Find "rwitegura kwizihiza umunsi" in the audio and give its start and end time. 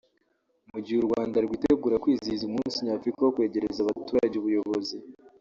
1.45-2.83